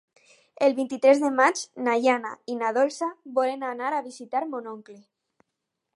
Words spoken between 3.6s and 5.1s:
anar a visitar mon oncle.